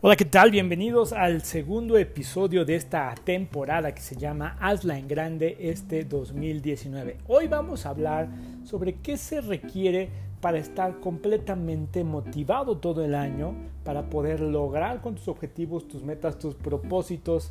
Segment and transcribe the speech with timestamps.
[0.00, 0.52] Hola, ¿qué tal?
[0.52, 7.16] Bienvenidos al segundo episodio de esta temporada que se llama Hazla en Grande este 2019.
[7.26, 8.28] Hoy vamos a hablar
[8.62, 10.08] sobre qué se requiere
[10.40, 16.38] para estar completamente motivado todo el año, para poder lograr con tus objetivos, tus metas,
[16.38, 17.50] tus propósitos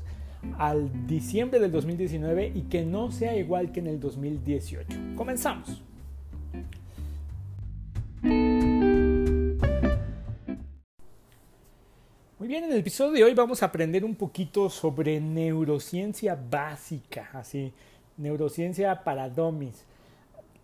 [0.57, 4.97] al diciembre del 2019 y que no sea igual que en el 2018.
[5.17, 5.83] Comenzamos.
[12.47, 17.73] Bien, en el episodio de hoy vamos a aprender un poquito sobre neurociencia básica, así,
[18.15, 19.83] neurociencia para dummies.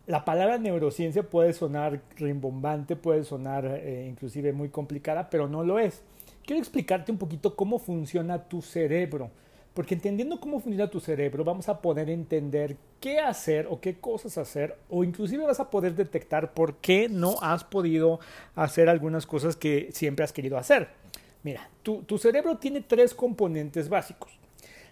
[0.07, 5.77] La palabra neurociencia puede sonar rimbombante, puede sonar eh, inclusive muy complicada, pero no lo
[5.77, 6.01] es.
[6.45, 9.29] Quiero explicarte un poquito cómo funciona tu cerebro,
[9.73, 14.37] porque entendiendo cómo funciona tu cerebro vamos a poder entender qué hacer o qué cosas
[14.37, 18.21] hacer, o inclusive vas a poder detectar por qué no has podido
[18.55, 21.02] hacer algunas cosas que siempre has querido hacer.
[21.43, 24.31] Mira, tu, cerebro tiene tres componentes básicos.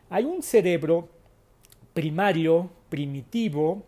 [0.09, 1.07] Hay un cerebro
[1.93, 3.83] primario, primitivo,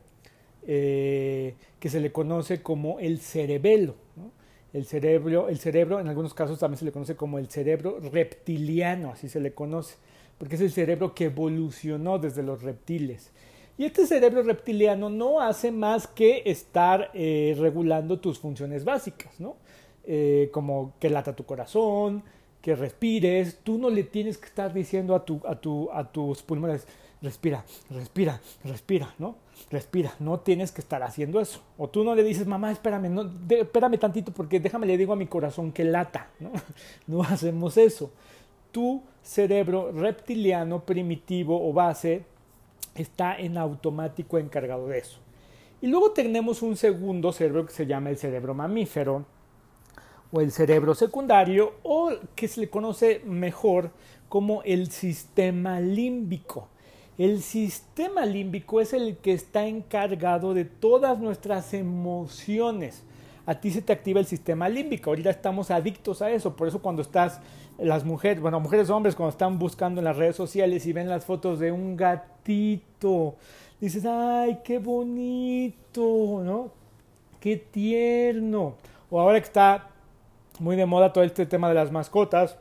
[0.66, 3.96] eh, que se le conoce como el cerebelo.
[4.72, 9.12] El, cerebro, el cerebro, en algunos casos también se le conoce como el cerebro reptiliano,
[9.12, 9.98] así se le conoce,
[10.40, 13.32] porque es el cerebro que evolucionó desde los reptiles.
[13.78, 19.58] Y este cerebro reptiliano no hace más que estar eh, regulando tus funciones básicas, ¿no?
[20.06, 22.24] Eh, como que lata tu corazón,
[22.64, 26.42] que respires, tú no le tienes que estar diciendo a, tu, a, tu, a tus
[26.44, 26.88] pulmones,
[27.22, 29.36] respira, respira, respira, ¿no?
[29.70, 31.62] Respira, no tienes que estar haciendo eso.
[31.78, 35.18] O tú no le dices, mamá, espérame, no, espérame tantito porque déjame le digo a
[35.18, 36.54] mi corazón que lata, ¿no?
[37.06, 38.12] No hacemos eso.
[38.72, 42.24] Tu cerebro reptiliano, primitivo o base
[42.96, 45.20] está en automático encargado de eso.
[45.82, 49.26] Y luego tenemos un segundo cerebro que se llama el cerebro mamífero,
[50.34, 53.92] o el cerebro secundario o que se le conoce mejor
[54.28, 56.68] como el sistema límbico.
[57.20, 63.04] El sistema límbico es el que está encargado de todas nuestras emociones.
[63.46, 65.12] A ti se te activa el sistema límbico.
[65.12, 66.56] Ahorita estamos adictos a eso.
[66.56, 67.40] Por eso cuando estás,
[67.78, 71.26] las mujeres, bueno, mujeres hombres, cuando están buscando en las redes sociales y ven las
[71.26, 73.36] fotos de un gatito,
[73.80, 76.72] dices, ay, qué bonito, ¿no?
[77.40, 78.74] Qué tierno.
[79.12, 79.93] O ahora que está
[80.60, 82.58] muy de moda todo este tema de las mascotas.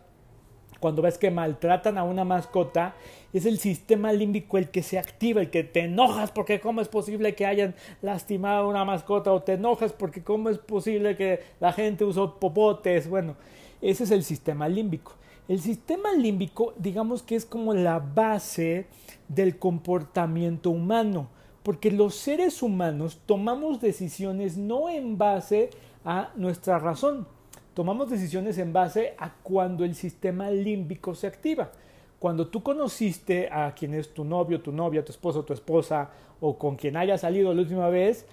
[0.81, 2.97] Cuando ves que maltratan a una mascota,
[3.33, 6.89] es el sistema límbico el que se activa, el que te enojas porque cómo es
[6.89, 11.41] posible que hayan lastimado a una mascota o te enojas porque cómo es posible que
[11.61, 13.09] la gente usó popotes.
[13.09, 13.37] Bueno,
[13.81, 15.13] ese es el sistema límbico.
[15.47, 18.87] El sistema límbico, digamos que es como la base
[19.29, 21.29] del comportamiento humano,
[21.63, 25.71] porque los seres humanos tomamos decisiones no en base
[26.05, 27.27] a nuestra razón,
[27.75, 31.71] tomamos decisiones en base a cuando el sistema límbico se activa.
[32.19, 36.11] Cuando tú conociste a quien es tu novio, tu novia, tu esposo, tu esposa
[36.41, 38.27] o con quien haya salido la última vez,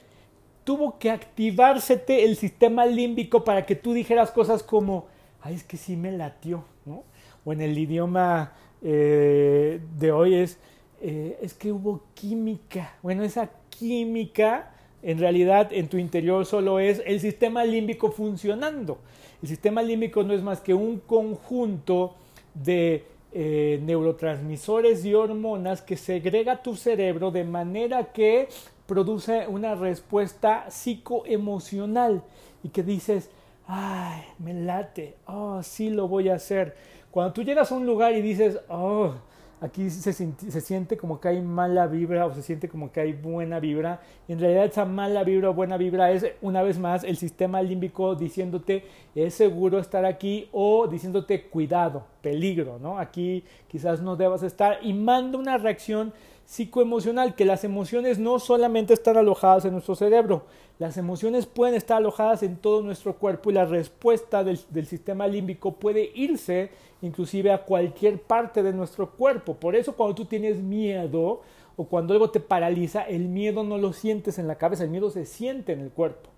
[0.64, 5.08] tuvo que activársete el sistema límbico para que tú dijeras cosas como,
[5.42, 7.04] ay, es que sí me latió, ¿no?
[7.46, 10.60] O en el idioma eh, de hoy es,
[11.02, 12.98] eh, es que hubo química.
[13.02, 14.72] Bueno, esa química
[15.02, 19.00] en realidad en tu interior solo es el sistema límbico funcionando.
[19.42, 22.16] El sistema límbico no es más que un conjunto
[22.54, 28.50] de eh, neurotransmisores y hormonas que segrega tu cerebro de manera que
[28.86, 32.24] produce una respuesta psicoemocional
[32.64, 33.30] y que dices,
[33.68, 36.76] ay, me late, oh, sí lo voy a hacer.
[37.12, 39.14] Cuando tú llegas a un lugar y dices, oh,
[39.62, 43.14] aquí se, se, siente como que hay mala vibra o se siente como que hay
[43.14, 44.02] buena vibra.
[44.28, 48.16] En realidad esa mala vibra o buena vibra es una vez más el sistema límbico
[48.16, 53.00] diciéndote es seguro estar aquí o diciéndote cuidado, peligro, ¿no?
[53.00, 56.14] Aquí quizás no debas estar y manda una reacción
[56.50, 60.46] psicoemocional, que las emociones no solamente están alojadas en nuestro cerebro,
[60.80, 65.28] las emociones pueden estar alojadas en todo nuestro cuerpo y la respuesta del, del, sistema
[65.28, 66.72] límbico puede irse
[67.02, 69.56] inclusive a cualquier parte de nuestro cuerpo.
[69.56, 71.42] Por eso cuando tú tienes miedo
[71.76, 75.10] o cuando algo te paraliza, el miedo no lo sientes en la cabeza, el miedo
[75.12, 76.30] se siente en el cuerpo.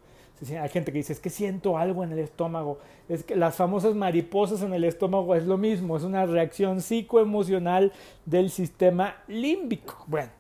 [0.60, 2.80] Hay gente que dice, es que siento algo en el estómago.
[3.08, 7.92] Es que las famosas mariposas en el estómago es lo mismo, es una reacción psicoemocional
[8.26, 10.04] del sistema límbico.
[10.08, 10.32] Bueno,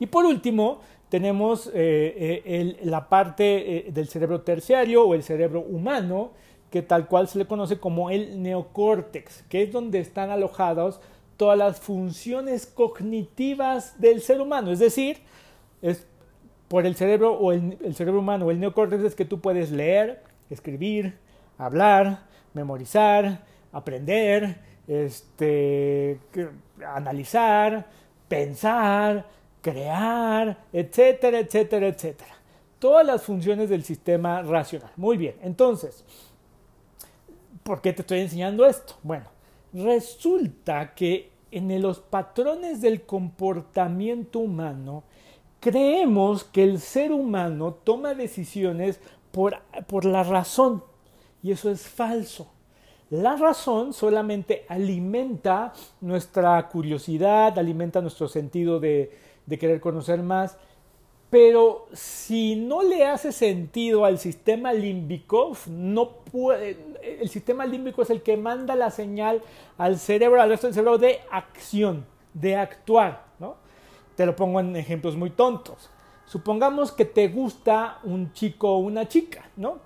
[0.00, 5.60] y por último, tenemos eh, eh, la parte eh, del cerebro terciario o el cerebro
[5.60, 6.32] humano,
[6.70, 11.00] que tal cual se le conoce como el neocórtex, que es donde están alojados
[11.38, 14.70] todas las funciones cognitivas del ser humano.
[14.70, 15.18] Es decir,
[15.80, 16.06] es
[16.68, 20.22] por el cerebro o el, cerebro humano o el neocórtex es que tú puedes leer,
[20.50, 21.16] escribir,
[21.56, 26.18] hablar, memorizar, aprender, este,
[26.86, 27.86] analizar,
[28.28, 29.24] pensar,
[29.72, 32.34] crear, etcétera, etcétera, etcétera.
[32.78, 34.90] Todas las funciones del sistema racional.
[34.96, 36.04] Muy bien, entonces,
[37.62, 38.94] ¿por qué te estoy enseñando esto?
[39.02, 39.26] Bueno,
[39.72, 45.02] resulta que en los patrones del comportamiento humano,
[45.60, 49.00] creemos que el ser humano toma decisiones
[49.32, 50.84] por, por la razón,
[51.42, 52.50] y eso es falso.
[53.10, 55.72] La razón solamente alimenta
[56.02, 60.58] nuestra curiosidad, alimenta nuestro sentido de, de querer conocer más,
[61.30, 68.10] pero si no le hace sentido al sistema límbico, no puede, el sistema límbico es
[68.10, 69.42] el que manda la señal
[69.76, 73.56] al cerebro, al resto del cerebro de acción, de actuar, ¿no?
[74.16, 75.90] Te lo pongo en ejemplos muy tontos.
[76.26, 79.78] Supongamos que te gusta un chico o una chica, ¿no?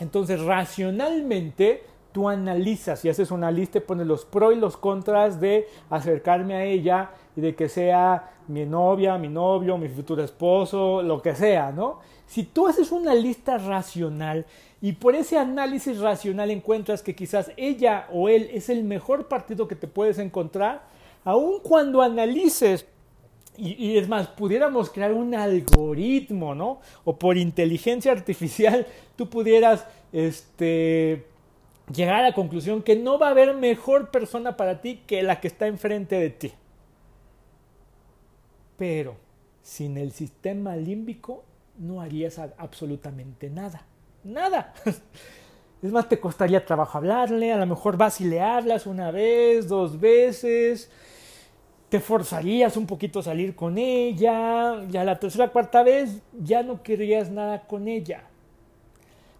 [0.00, 5.40] Entonces, racionalmente, tú analizas y haces una lista y pones los pros y los contras
[5.40, 11.02] de acercarme a ella y de que sea mi novia, mi novio, mi futuro esposo,
[11.02, 11.98] lo que sea, ¿no?
[12.28, 14.46] Si tú haces una lista racional
[14.80, 19.66] y por ese análisis racional encuentras que quizás ella o él es el mejor partido
[19.66, 20.82] que te puedes encontrar,
[21.24, 22.86] aun cuando analices
[23.56, 26.78] y, es más, pudiéramos crear un algoritmo, ¿no?
[27.04, 31.33] O por inteligencia artificial tú pudieras, este,
[31.92, 35.40] llegar a la conclusión que no va a haber mejor persona para ti que la
[35.40, 36.52] que está enfrente de ti.
[38.76, 39.16] Pero
[39.62, 41.44] sin el sistema límbico
[41.78, 43.86] no harías absolutamente nada.
[44.22, 44.74] Nada.
[45.82, 49.68] Es más, te costaría trabajo hablarle, a lo mejor vas y le hablas una vez,
[49.68, 50.90] dos veces,
[51.90, 56.82] te forzarías un poquito a salir con ella, ya la tercera, cuarta vez ya no
[56.82, 58.22] querías nada con ella.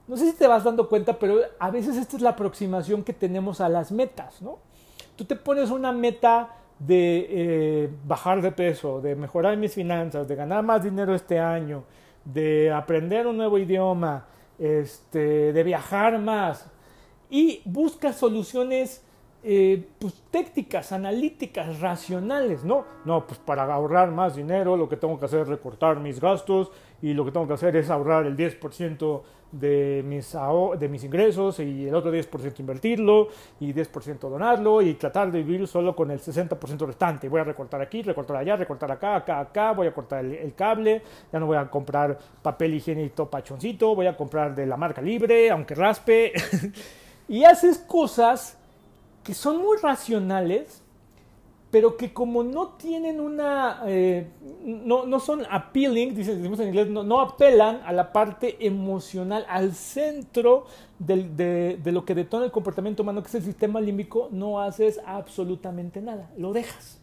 [0.06, 3.12] No sé si te vas dando cuenta, pero a veces esta es la aproximación que
[3.12, 4.58] tenemos a las metas, ¿no?
[5.16, 10.34] Tú te pones una meta de eh, bajar de peso, de mejorar mis finanzas, de
[10.34, 11.84] ganar más dinero este año,
[12.24, 14.26] de aprender un nuevo idioma,
[14.58, 16.68] este, de viajar más
[17.30, 19.04] y busca soluciones
[19.42, 22.84] eh, pues, técnicas, analíticas, racionales, ¿no?
[23.04, 26.70] No, pues para ahorrar más dinero lo que tengo que hacer es recortar mis gastos
[27.02, 29.22] y lo que tengo que hacer es ahorrar el 10%
[29.58, 30.36] de mis,
[30.78, 33.28] de mis ingresos y el otro 10% invertirlo
[33.60, 37.28] y 10% donarlo y tratar de vivir solo con el 60% restante.
[37.28, 41.02] Voy a recortar aquí, recortar allá, recortar acá, acá, acá, voy a cortar el, cable,
[41.32, 45.50] ya no voy a comprar papel higiénico pachoncito, voy a comprar de la marca libre,
[45.50, 46.32] aunque raspe.
[47.28, 48.58] y haces cosas
[49.22, 50.83] que son muy racionales,
[51.74, 54.28] pero que como no tienen una, eh,
[54.64, 59.74] no, no, son appealing, decimos en inglés, no, no, apelan a la parte emocional, al
[59.74, 60.66] centro
[61.00, 65.00] de, de, lo que detona el comportamiento humano, que es el sistema límbico, no haces
[65.04, 67.00] absolutamente nada, lo dejas.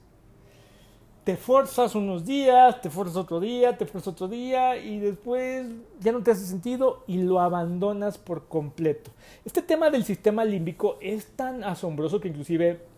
[1.26, 5.68] Te forzas unos días, te forzas otro día, te forzas otro día y después
[6.00, 9.12] ya no te hace sentido y lo abandonas por completo.
[9.44, 12.90] Este tema del sistema límbico es tan asombroso que inclusive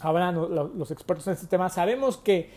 [0.00, 1.68] ahora los expertos en este tema.
[1.68, 2.50] Sabemos que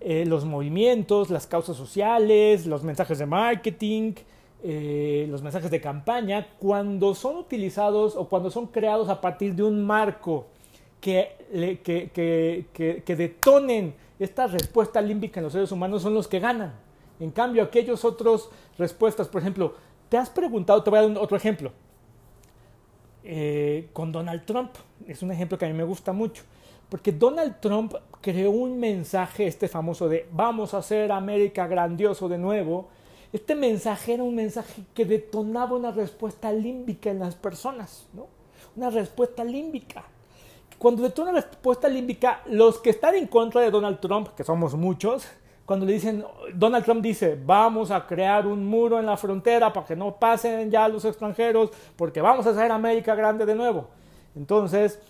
[0.00, 4.14] eh, los movimientos, las causas sociales, los mensajes de marketing,
[4.62, 9.62] eh, los mensajes de campaña, cuando son utilizados o cuando son creados a partir de
[9.62, 10.46] un marco
[11.00, 11.36] que,
[11.84, 16.72] que, que, detonen esta respuesta límbica en los seres humanos son los que ganan.
[17.20, 18.48] En cambio, aquellos otros
[18.78, 19.74] respuestas, por ejemplo,
[20.08, 21.72] te has preguntado, te voy a dar otro ejemplo,
[23.22, 24.70] eh, con Donald Trump,
[25.06, 26.42] es un ejemplo que a mí me gusta mucho,
[26.88, 32.38] porque Donald Trump creó un mensaje, este famoso de vamos a hacer América grandioso de
[32.38, 32.88] nuevo,
[33.32, 38.28] este mensaje era un mensaje que detonaba una respuesta límbica en las personas, ¿no?
[38.76, 40.04] Una respuesta límbica
[40.78, 44.74] cuando detona la respuesta límbica, los que están en contra de Donald Trump, que somos
[44.74, 45.26] muchos,
[45.64, 49.86] cuando le dicen, Donald Trump dice, vamos a crear un muro en la frontera para
[49.86, 53.88] que no pasen ya los extranjeros, porque vamos a hacer América grande de nuevo.
[54.36, 55.00] Entonces,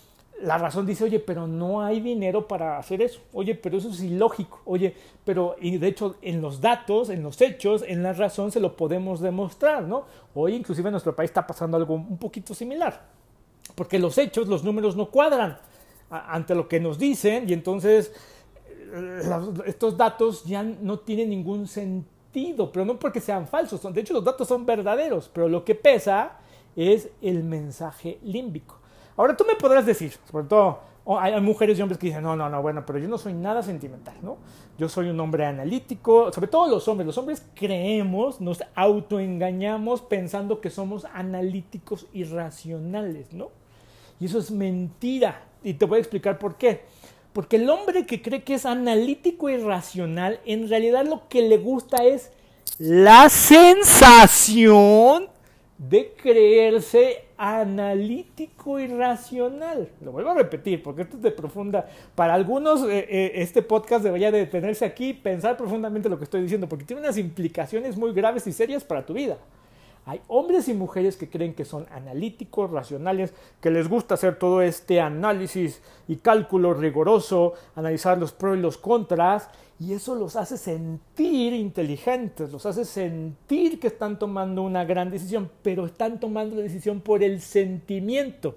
[0.43, 3.21] la razón dice, oye, pero no hay dinero para hacer eso.
[3.33, 4.61] Oye, pero eso es ilógico.
[4.65, 8.61] Oye, pero, y de hecho, en los datos, en los hechos, en la razón se
[8.61, 10.05] lo podemos demostrar, ¿no?
[10.35, 13.15] Hoy, inclusive, en nuestro país está pasando algo un poquito similar
[13.75, 15.59] porque los hechos, los números no cuadran
[16.11, 18.13] ante lo que nos dicen y entonces
[18.93, 19.23] eh,
[19.67, 24.25] estos datos ya no tienen ningún sentido, pero no porque sean falsos, de hecho los
[24.25, 26.39] datos son verdaderos, pero lo que pesa
[26.77, 28.79] es el mensaje límbico.
[29.17, 32.49] Ahora tú me podrás decir, sobre todo hay mujeres y hombres que dicen, no, no,
[32.49, 34.39] no, bueno, pero yo no soy nada sentimental, ¿no?
[34.79, 40.63] Yo soy un hombre analítico, sobre todo los hombres, los hombres creemos, nos autoengañamos pensando
[40.63, 43.51] que somos analíticos y racionales, ¿no?
[44.19, 45.43] Y eso es mentira.
[45.63, 46.83] Y te voy a explicar por qué.
[47.35, 51.59] Porque el hombre que cree que es analítico y racional, en realidad lo que le
[51.59, 52.31] gusta es
[52.79, 54.55] la sensación
[55.79, 59.89] de creerse analítico y racional.
[60.01, 61.89] Lo vuelvo a repetir porque esto es de profunda.
[62.15, 66.69] Para algunos eh, eh, este podcast debería detenerse aquí, pensar profundamente lo que estoy diciendo
[66.69, 69.37] porque tiene unas implicaciones muy graves y serias para tu vida.
[70.07, 74.61] Hay hombres y mujeres que creen que son analíticos, racionales, que les gusta hacer todo
[74.61, 79.49] este análisis y cálculo riguroso, analizar los pros y los contras,
[79.81, 85.51] y eso los hace sentir inteligentes, los hace sentir que están tomando una gran decisión,
[85.63, 88.57] pero están tomando la decisión por el sentimiento.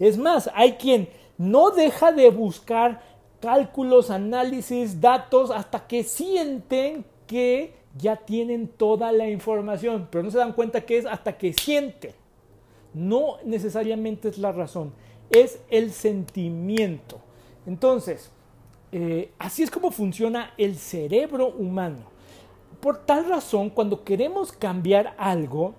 [0.00, 3.00] Es más, hay quien no deja de buscar
[3.40, 10.38] cálculos, análisis, datos, hasta que sienten que ya tienen toda la información, pero no se
[10.38, 12.14] dan cuenta que es hasta que siente.
[12.94, 14.92] No necesariamente es la razón,
[15.30, 17.20] es el sentimiento.
[17.66, 18.30] Entonces,
[18.92, 22.18] eh, así es como funciona el cerebro humano.
[22.80, 25.74] Por tal razón, cuando queremos cambiar algo,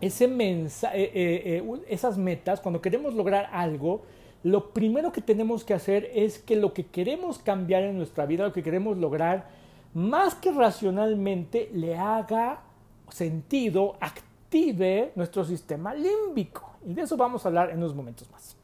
[0.00, 4.02] ese eh, eh, esas metas, cuando queremos lograr algo,
[4.42, 8.44] lo primero que tenemos que hacer es que lo que queremos cambiar en nuestra vida,
[8.44, 9.48] lo que queremos lograr,
[9.94, 12.60] más que racionalmente le haga
[13.08, 16.78] sentido, active nuestro sistema límbico.
[16.84, 18.56] Y de eso vamos a hablar en unos momentos más.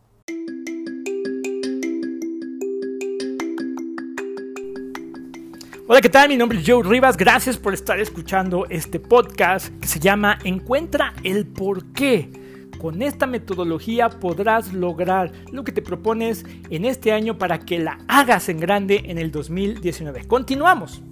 [5.87, 6.29] Hola, ¿qué tal?
[6.29, 7.17] Mi nombre es Joe Rivas.
[7.17, 12.31] Gracias por estar escuchando este podcast que se llama Encuentra el porqué.
[12.81, 17.99] Con esta metodología podrás lograr lo que te propones en este año para que la
[18.09, 20.27] hagas en grande en el 2019.
[20.27, 21.03] Continuamos.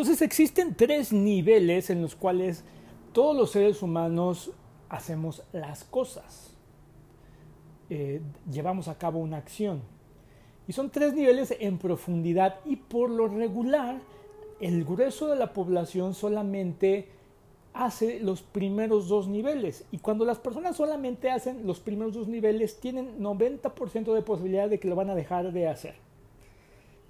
[0.00, 2.64] Entonces existen tres niveles en los cuales
[3.12, 4.50] todos los seres humanos
[4.88, 6.56] hacemos las cosas.
[7.90, 9.82] Eh, llevamos a cabo una acción.
[10.66, 14.00] Y son tres niveles en profundidad y por lo regular
[14.58, 17.10] el grueso de la población solamente
[17.74, 19.84] hace los primeros dos niveles.
[19.90, 24.80] Y cuando las personas solamente hacen los primeros dos niveles, tienen 90% de posibilidad de
[24.80, 25.96] que lo van a dejar de hacer.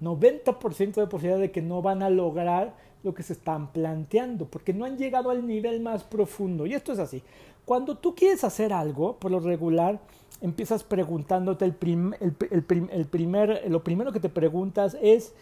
[0.01, 4.73] 90% de posibilidad de que no van a lograr lo que se están planteando, porque
[4.73, 6.65] no han llegado al nivel más profundo.
[6.65, 7.23] Y esto es así.
[7.65, 9.99] Cuando tú quieres hacer algo, por lo regular,
[10.41, 15.33] empiezas preguntándote el, primer, lo primero que te preguntas es,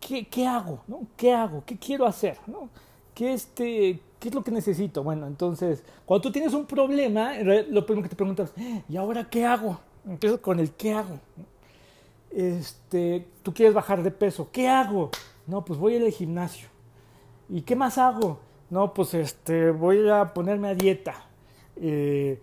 [0.00, 0.80] ¿qué, qué hago?
[0.88, 1.06] ¿no?
[1.16, 1.62] ¿Qué hago?
[1.64, 2.36] ¿Qué quiero hacer?
[2.46, 2.68] ¿no?
[3.14, 5.02] ¿Qué, este, ¿Qué es lo que necesito?
[5.02, 8.52] Bueno, entonces, cuando tú tienes un problema, lo primero que te preguntas,
[8.88, 9.80] ¿y ahora qué hago?
[10.06, 11.18] Empiezo con el ¿qué hago?
[12.30, 15.10] Este, tú quieres bajar de peso, ¿qué hago?
[15.46, 16.68] No, pues voy al gimnasio.
[17.48, 18.38] ¿Y qué más hago?
[18.70, 21.26] No, pues este, voy a ponerme a dieta.
[21.76, 22.40] Eh,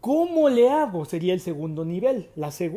[0.00, 1.04] ¿Cómo le hago?
[1.04, 2.30] Sería el segundo nivel.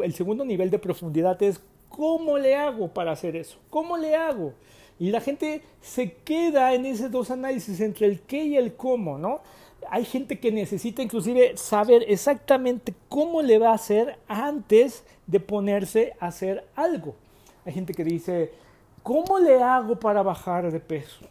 [0.03, 3.57] el segundo nivel de profundidad es ¿cómo le hago para hacer eso?
[3.69, 4.53] ¿Cómo le hago?
[5.00, 9.17] Y la gente se queda en esos dos análisis entre el qué y el cómo,
[9.17, 9.41] ¿no?
[9.89, 16.13] Hay gente que necesita inclusive saber exactamente cómo le va a hacer antes de ponerse
[16.19, 17.15] a hacer algo.
[17.65, 18.51] Hay gente que dice,
[19.03, 21.25] ¿cómo le hago para bajar de peso?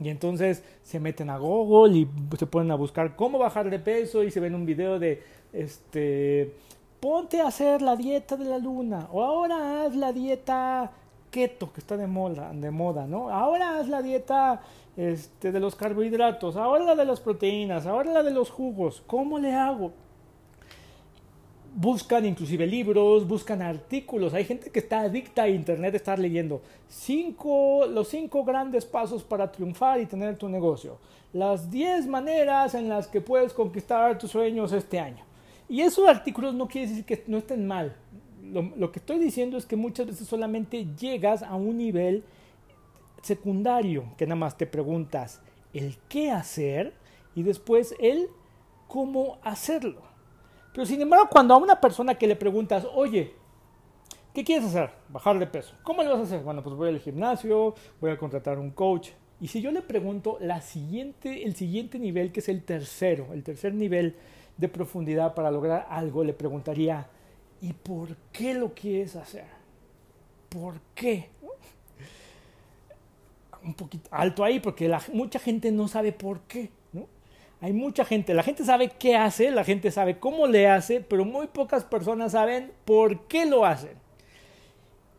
[0.00, 4.22] Y entonces se meten a Google y se ponen a buscar cómo bajar de peso
[4.22, 6.54] y se ven un video de, este,
[7.00, 10.92] ponte a hacer la dieta de la luna o ahora haz la dieta
[11.30, 13.28] keto que está de moda, de moda, ¿no?
[13.30, 14.62] Ahora haz la dieta
[14.98, 19.00] este, de los carbohidratos, ahora la de las proteínas, ahora la de los jugos.
[19.06, 19.92] ¿Cómo le hago?
[21.72, 24.34] Buscan inclusive libros, buscan artículos.
[24.34, 29.52] Hay gente que está adicta a internet, estar leyendo cinco, los cinco grandes pasos para
[29.52, 30.98] triunfar y tener tu negocio.
[31.32, 35.22] Las 10 maneras en las que puedes conquistar tus sueños este año.
[35.68, 37.94] Y esos artículos no quiere decir que no estén mal.
[38.42, 42.24] Lo, lo que estoy diciendo es que muchas veces solamente llegas a un nivel
[43.22, 45.40] secundario, que nada más te preguntas
[45.72, 46.94] el qué hacer
[47.34, 48.28] y después el
[48.86, 50.02] cómo hacerlo.
[50.72, 53.34] Pero sin embargo, cuando a una persona que le preguntas, oye,
[54.34, 54.90] ¿qué quieres hacer?
[55.08, 55.74] Bajar de peso.
[55.82, 56.42] ¿Cómo le vas a hacer?
[56.42, 59.10] Bueno, pues voy al gimnasio, voy a contratar un coach.
[59.40, 63.44] Y si yo le pregunto la siguiente, el siguiente nivel, que es el tercero, el
[63.44, 64.16] tercer nivel
[64.56, 67.08] de profundidad para lograr algo, le preguntaría,
[67.60, 69.46] ¿y por qué lo quieres hacer?
[70.48, 71.30] ¿Por qué?
[73.64, 76.70] Un poquito alto ahí porque la, mucha gente no sabe por qué.
[76.92, 77.06] ¿no?
[77.60, 81.24] Hay mucha gente, la gente sabe qué hace, la gente sabe cómo le hace, pero
[81.24, 83.98] muy pocas personas saben por qué lo hacen.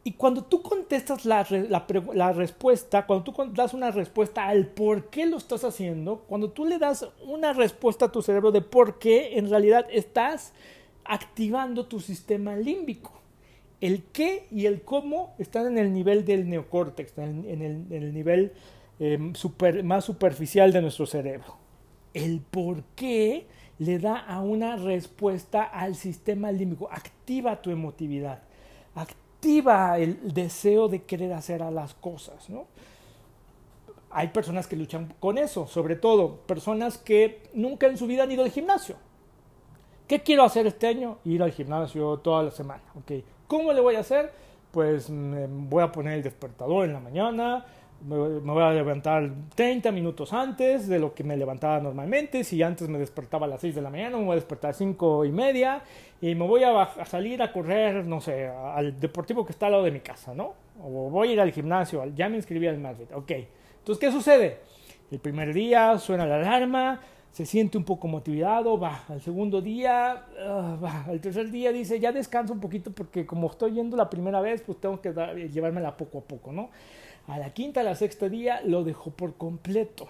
[0.04, 5.26] Y cuando tú contestas la, la, respuesta, cuando tú das una respuesta al por qué
[5.26, 9.38] lo estás haciendo, cuando tú le das una respuesta a tu cerebro de por qué,
[9.38, 10.54] en realidad estás
[11.04, 13.19] activando tu sistema límbico.
[13.82, 18.54] El qué y el cómo están en el nivel del neocórtex, en el, nivel
[19.00, 19.34] em,
[19.84, 21.56] más superficial de nuestro cerebro.
[22.14, 28.42] El por qué le da a una respuesta al sistema límbico, activa tu emotividad,
[28.96, 32.68] activa el deseo de querer hacer a las cosas, ¿no?
[34.12, 38.32] Hay personas que luchan con eso, sobre todo personas que nunca en su vida han
[38.32, 38.96] ido al gimnasio.
[40.08, 41.20] ¿Qué quiero hacer este año?
[41.24, 42.82] Ir al gimnasio toda la semana.
[43.04, 43.24] Okay.
[43.50, 44.32] ¿Cómo le voy a hacer?
[44.70, 47.66] Pues me voy a poner el despertador en la mañana,
[48.06, 52.44] me voy a levantar 30 minutos antes de lo que me levantaba normalmente.
[52.44, 54.74] Si antes me despertaba a las 6 de la mañana, me voy a despertar a
[54.74, 55.82] 5 y media
[56.22, 59.84] y me voy a, salir a correr, no sé, al deportivo que está al lado
[59.84, 60.54] de mi casa, ¿no?
[60.84, 63.08] O voy a ir al gimnasio, ya me inscribí al Madrid.
[63.16, 63.32] Ok,
[63.80, 64.60] entonces, ¿qué sucede?
[65.10, 70.26] El primer día suena la alarma, se siente un poco motivado, va, al segundo día,
[70.38, 74.10] uh, va, al tercer día dice, ya descanso un poquito porque como estoy yendo la
[74.10, 75.14] primera vez, pues tengo que
[75.52, 76.70] llevármela poco a poco, ¿no?
[77.28, 80.08] A la quinta, a la sexta día lo dejó por completo.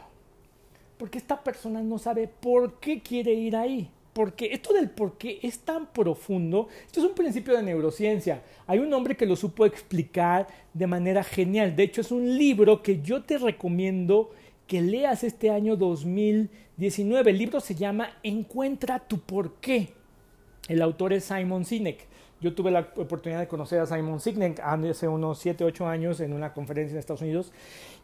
[0.97, 3.89] Porque esta persona no sabe por qué quiere ir ahí.
[4.13, 6.67] Porque esto del por qué es tan profundo.
[6.85, 8.41] Esto es un principio de neurociencia.
[8.67, 11.75] Hay un hombre que lo supo explicar de manera genial.
[11.75, 14.31] De hecho, es un libro que yo te recomiendo
[14.69, 17.31] que leas este año 2019.
[17.31, 19.89] El libro se llama Encuentra tu por qué.
[20.67, 22.05] El autor es Simon Sinek.
[22.39, 26.33] Yo tuve la oportunidad de conocer a Simon Sinek hace unos 7, 8 años en
[26.33, 27.51] una conferencia en Estados Unidos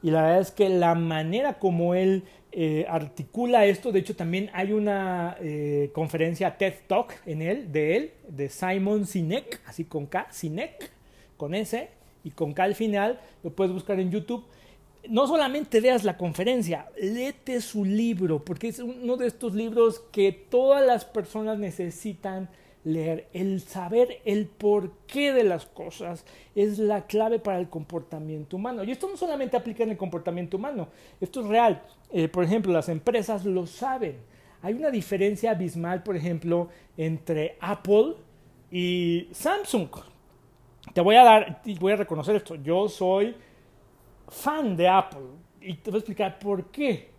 [0.01, 4.49] y la verdad es que la manera como él eh, articula esto, de hecho también
[4.51, 10.07] hay una eh, conferencia TED Talk en él, de él, de Simon Sinek, así con
[10.07, 10.91] K, Sinek,
[11.37, 11.89] con S
[12.23, 14.43] y con K al final, lo puedes buscar en YouTube.
[15.09, 20.31] No solamente veas la conferencia, léete su libro, porque es uno de estos libros que
[20.31, 22.49] todas las personas necesitan
[22.85, 26.23] leer, el saber el porqué de las cosas
[26.55, 28.83] es la clave para el comportamiento humano.
[28.83, 30.87] Y esto no solamente aplica en el comportamiento humano,
[31.19, 31.81] esto es real.
[32.11, 34.17] Eh, por ejemplo, las empresas lo saben.
[34.61, 38.15] Hay una diferencia abismal, por ejemplo, entre Apple
[38.71, 39.89] y Samsung.
[40.93, 42.55] Te voy a dar, voy a reconocer esto.
[42.55, 43.35] Yo soy
[44.27, 45.27] fan de Apple
[45.61, 47.09] y te voy a explicar por qué.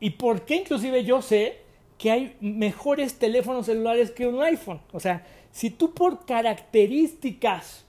[0.00, 1.58] Y por qué inclusive yo sé
[1.96, 4.80] que hay mejores teléfonos celulares que un iPhone.
[4.92, 7.84] O sea, si tú por características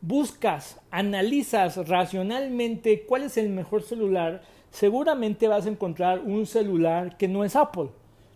[0.00, 7.28] buscas, analizas racionalmente cuál es el mejor celular, seguramente vas a encontrar un celular que
[7.28, 7.88] no es Apple.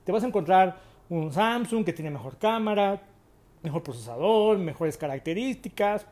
[0.05, 3.03] Te vas a encontrar un Samsung que tiene mejor cámara,
[3.63, 6.07] mejor procesador, mejores características,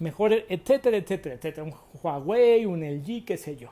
[0.00, 1.64] mejor, etcétera, etcétera, etcétera.
[1.64, 3.70] Un Huawei, un LG, qué sé yo.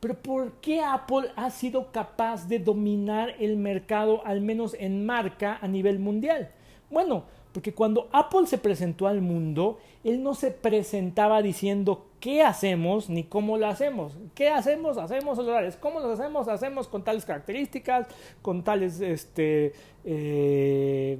[0.00, 5.58] Pero ¿por qué Apple ha sido capaz de dominar el mercado, al menos en marca,
[5.60, 6.50] a nivel mundial?
[6.90, 13.10] Bueno, porque cuando Apple se presentó al mundo, él no se presentaba diciendo qué hacemos
[13.10, 14.16] ni cómo lo hacemos.
[14.34, 14.98] ¿Qué hacemos?
[14.98, 15.76] Hacemos celulares.
[15.76, 16.46] ¿Cómo los hacemos?
[16.48, 18.06] Hacemos con tales características,
[18.40, 19.72] con tales este,
[20.04, 21.18] eh,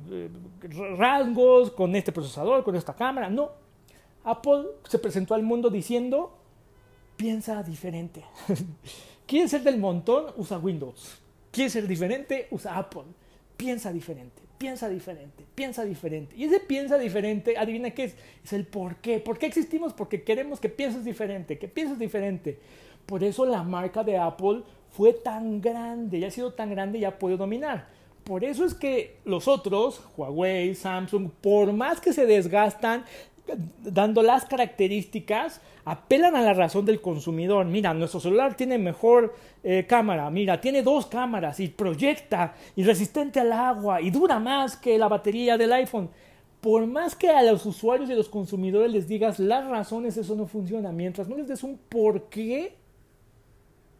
[0.96, 3.28] rasgos, con este procesador, con esta cámara.
[3.28, 3.50] No.
[4.24, 6.36] Apple se presentó al mundo diciendo
[7.16, 8.24] piensa diferente.
[9.26, 10.32] ¿Quiere ser del montón?
[10.36, 11.18] Usa Windows.
[11.50, 12.48] ¿Quiere ser diferente?
[12.50, 13.04] Usa Apple.
[13.56, 16.34] Piensa diferente, piensa diferente, piensa diferente.
[16.34, 19.20] Y ese piensa diferente, adivina qué es, es el por qué.
[19.20, 19.92] ¿Por qué existimos?
[19.92, 22.58] Porque queremos que pienses diferente, que pienses diferente.
[23.04, 27.04] Por eso la marca de Apple fue tan grande y ha sido tan grande y
[27.04, 27.88] ha podido dominar.
[28.24, 33.04] Por eso es que los otros, Huawei, Samsung, por más que se desgastan,
[33.82, 37.66] dando las características, apelan a la razón del consumidor.
[37.66, 43.40] Mira, nuestro celular tiene mejor eh, cámara, mira, tiene dos cámaras y proyecta y resistente
[43.40, 46.10] al agua y dura más que la batería del iPhone.
[46.60, 50.34] Por más que a los usuarios y a los consumidores les digas las razones, eso
[50.34, 50.92] no funciona.
[50.92, 52.76] Mientras no les des un por qué,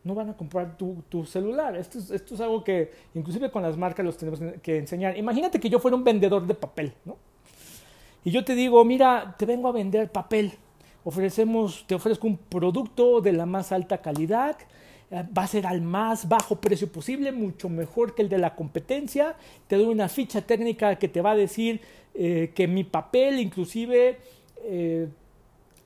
[0.05, 1.77] no van a comprar tu, tu celular.
[1.77, 5.17] Esto es, esto es algo que inclusive con las marcas los tenemos que enseñar.
[5.17, 7.17] Imagínate que yo fuera un vendedor de papel, ¿no?
[8.25, 10.53] Y yo te digo, mira, te vengo a vender papel,
[11.05, 14.57] ofrecemos, te ofrezco un producto de la más alta calidad,
[15.11, 18.55] eh, va a ser al más bajo precio posible, mucho mejor que el de la
[18.55, 21.81] competencia, te doy una ficha técnica que te va a decir
[22.15, 24.19] eh, que mi papel inclusive
[24.63, 25.09] eh,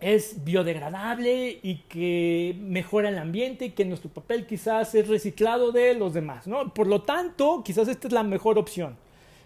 [0.01, 5.95] es biodegradable y que mejora el ambiente y que nuestro papel quizás es reciclado de
[5.95, 6.75] los demás, ¿no?
[6.75, 8.97] Por lo tanto, quizás esta es la mejor opción.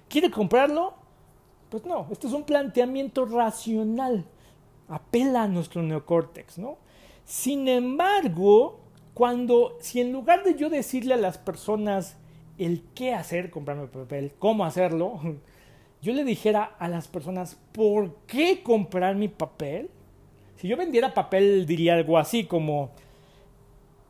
[0.09, 0.95] ¿Quiere comprarlo?
[1.71, 4.25] Pues no, esto es un planteamiento racional.
[4.89, 6.79] apela a nuestro neocórtex, ¿no?
[7.25, 8.81] Sin embargo,
[9.13, 12.17] cuando, si en lugar de yo decirle a las personas
[12.57, 15.21] el qué hacer, comprarme papel, cómo hacerlo,
[16.03, 19.91] yo le dijera a las personas por qué comprar mi papel,
[20.57, 22.91] si yo vendiera papel diría algo así como,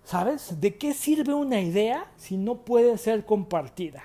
[0.04, 0.60] ¿sabes?
[0.60, 4.02] ¿De qué sirve una idea si no puede ser compartida?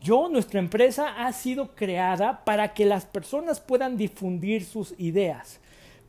[0.00, 5.60] Yo, nuestra empresa ha sido creada para que las personas puedan difundir sus ideas.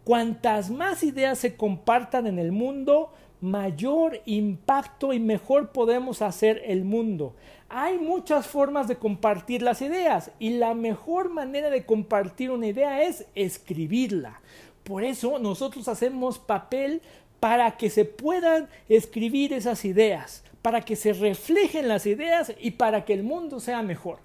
[0.04, 6.84] Cuantas más ideas se compartan en el mundo, mayor impacto y mejor podemos hacer el
[6.84, 7.36] mundo.
[7.70, 13.04] Hay muchas formas de compartir las ideas y la mejor manera de compartir una idea
[13.04, 14.42] es escribirla.
[14.84, 17.02] Por eso nosotros hacemos papel
[17.40, 23.06] para que se puedan escribir esas ideas, para que se reflejen las ideas y para
[23.06, 24.20] que el mundo sea mejor.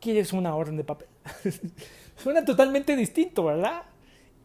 [0.00, 1.06] ¿Quieres una orden de papel?
[2.16, 3.84] Suena totalmente distinto, ¿verdad?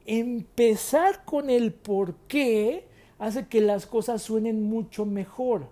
[0.06, 2.86] empezar con el por qué
[3.18, 5.70] hace que las cosas suenen mucho mejor.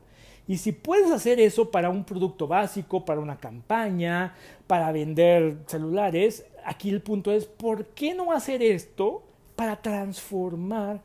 [0.47, 4.33] Y si puedes hacer eso para un producto básico, para una campaña,
[4.65, 9.21] para vender celulares, aquí el punto es, ¿por qué no hacer esto
[9.55, 10.99] para transformar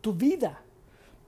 [0.00, 0.62] tu vida?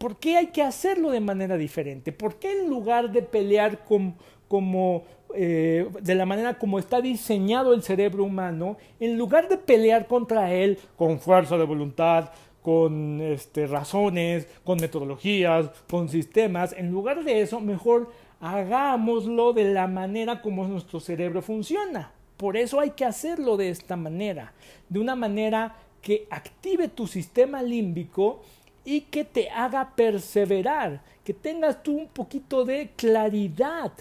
[0.03, 2.11] ¿Por qué hay que hacerlo de manera diferente?
[2.11, 7.85] ¿Por qué en lugar de pelear como eh, de la manera como está diseñado el
[7.85, 12.31] cerebro humano, en lugar de pelear contra él con fuerza de voluntad,
[12.63, 18.11] con este, razones, con metodologías, con sistemas, en lugar de eso, mejor
[18.41, 22.11] hagámoslo de la manera como nuestro cerebro funciona.
[22.39, 24.53] Por eso hay que hacerlo de esta manera,
[24.89, 28.43] de una manera que active tu sistema límbico
[28.85, 33.93] y que te haga perseverar, que tengas tú un poquito de claridad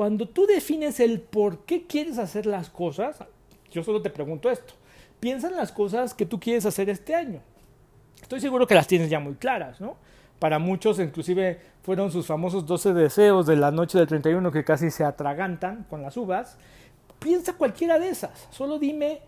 [0.00, 3.18] cuando tú defines el por qué quieres hacer las cosas,
[3.70, 4.72] yo solo te pregunto esto.
[5.20, 7.42] Piensa en las cosas que tú quieres hacer este año.
[8.22, 9.98] Estoy seguro que las tienes ya muy claras, ¿no?
[10.38, 14.90] Para muchos, inclusive, fueron sus famosos 12 deseos de la noche del 31 que casi
[14.90, 16.56] se atragantan con las uvas.
[17.18, 18.48] Piensa cualquiera de esas.
[18.50, 19.20] Solo dime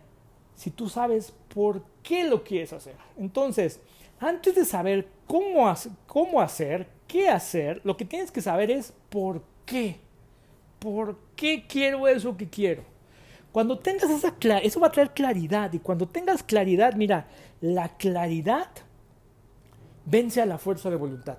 [0.54, 2.96] si tú sabes por qué lo quieres hacer.
[3.18, 3.78] Entonces,
[4.22, 10.00] antes de saber cómo, hacer, qué hacer, lo que tienes que saber es por qué.
[10.82, 12.82] ¿por qué quiero eso que quiero?
[13.52, 15.72] Cuando tengas esa claridad, eso va a traer claridad.
[15.72, 17.28] Y cuando tengas claridad, mira,
[17.60, 18.68] la claridad
[20.04, 21.38] vence a la fuerza de voluntad.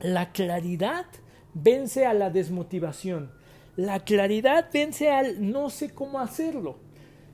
[0.00, 1.06] La claridad
[1.54, 3.32] vence a la desmotivación.
[3.76, 6.78] La claridad vence al no sé cómo hacerlo.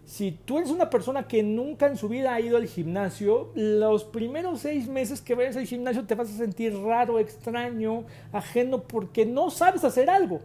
[0.04, 4.04] Si tú eres una persona que nunca en su vida ha ido al gimnasio, los
[4.04, 9.24] primeros seis meses que vayas al gimnasio te vas a sentir raro, extraño, ajeno, porque
[9.24, 10.40] no sabes hacer algo.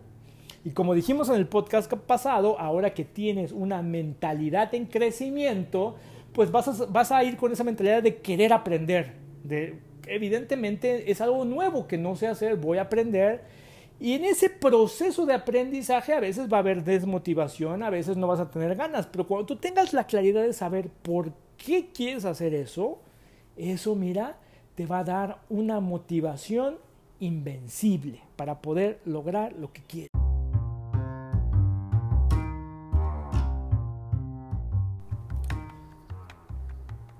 [0.63, 5.96] Y como dijimos en el podcast pasado, ahora que tienes una mentalidad en crecimiento,
[6.34, 9.13] pues vas a, vas a ir con esa mentalidad de querer aprender.
[9.43, 13.41] De, evidentemente es algo nuevo que no sé hacer, voy a aprender.
[13.99, 18.27] Y en ese proceso de aprendizaje a veces va a haber desmotivación, a veces no
[18.27, 22.23] vas a tener ganas, pero cuando tú tengas la claridad de saber por qué quieres
[22.25, 22.99] hacer eso,
[23.55, 24.38] eso mira,
[24.75, 26.77] te va a dar una motivación
[27.19, 30.16] invencible para poder lograr lo que quieres.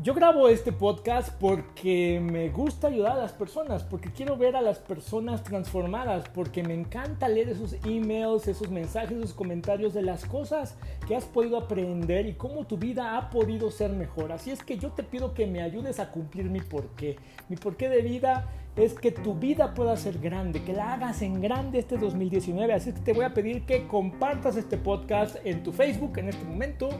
[0.08, 4.62] Yo grabo este podcast porque me gusta ayudar a las personas, porque quiero ver a
[4.62, 10.24] las personas transformadas, porque me encanta leer esos emails, esos mensajes, esos comentarios de las
[10.24, 14.32] cosas que has podido aprender y cómo tu vida ha podido ser mejor.
[14.32, 17.18] Así es que yo te pido que me ayudes a cumplir mi porqué.
[17.50, 21.42] Mi porqué de vida es que tu vida pueda ser grande, que la hagas en
[21.42, 22.74] grande este 2019.
[22.74, 26.30] Así es que te voy a pedir que compartas este podcast en tu Facebook en
[26.30, 26.92] este momento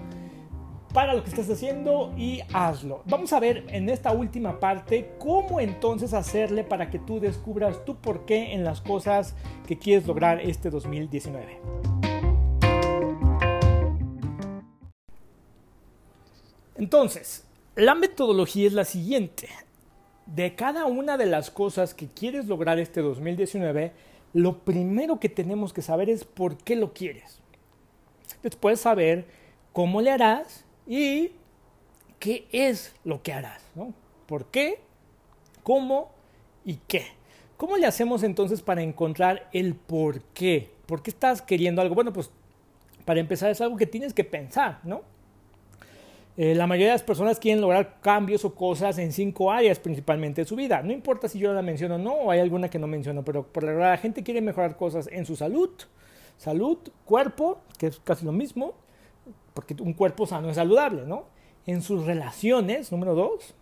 [0.98, 3.04] para lo que estás haciendo y hazlo.
[3.06, 7.98] Vamos a ver en esta última parte cómo entonces hacerle para que tú descubras tu
[7.98, 9.36] porqué en las cosas
[9.68, 11.62] que quieres lograr este 2019.
[16.78, 19.50] Entonces, la metodología es la siguiente.
[20.26, 23.92] De cada una de las cosas que quieres lograr este 2019,
[24.34, 27.40] lo primero que tenemos que saber es por qué lo quieres.
[28.42, 29.28] Después saber
[29.74, 31.32] cómo le harás y
[32.20, 33.94] qué es lo que harás, ¿no?
[34.26, 34.80] ¿Por qué?
[35.64, 36.12] ¿Cómo?
[36.66, 37.06] ¿Y qué?
[37.58, 40.72] ¿Cómo le hacemos entonces para encontrar el por qué?
[40.86, 41.96] ¿Por qué estás queriendo algo?
[41.96, 42.32] Bueno, pues
[43.06, 45.02] para empezar es algo que tienes que pensar, ¿no?
[46.38, 50.42] Eh, la mayoría de las personas quieren lograr cambios o cosas en cinco áreas principalmente
[50.42, 50.84] de su vida.
[50.84, 53.48] No importa si yo la menciono o no, o hay alguna que no menciono, pero
[53.48, 55.72] por la verdad la gente quiere mejorar cosas en su salud,
[56.38, 58.76] salud, cuerpo, que es casi lo mismo,
[59.58, 61.26] porque un cuerpo sano es saludable, ¿no?
[61.66, 63.56] en sus relaciones, número dos,